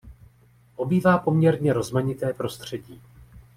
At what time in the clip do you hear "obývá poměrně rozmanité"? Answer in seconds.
0.75-2.33